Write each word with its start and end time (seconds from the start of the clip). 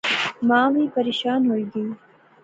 ما 0.47 0.61
وی 0.73 0.83
پریشان 0.95 1.41
ہوئی 1.49 1.65
گئی 1.73 1.89